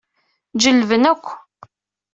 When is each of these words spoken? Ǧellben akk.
Ǧellben 0.61 1.03
akk. 1.11 1.25